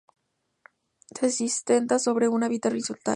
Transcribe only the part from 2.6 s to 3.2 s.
horizontal.